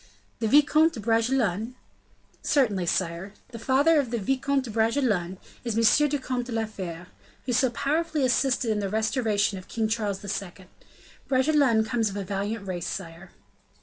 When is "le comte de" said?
6.09-6.51